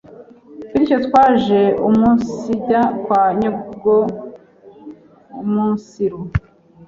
[0.71, 6.19] bityo twaje umunsijya kwa nyogoumunsiru